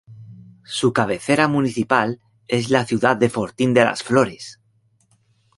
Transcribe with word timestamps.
Su 0.65 0.93
cabecera 0.93 1.47
municipal 1.47 2.19
es 2.47 2.71
la 2.71 2.87
ciudad 2.87 3.15
de 3.17 3.29
Fortín 3.29 3.75
de 3.75 3.85
las 3.85 4.01
Flores. 4.01 4.59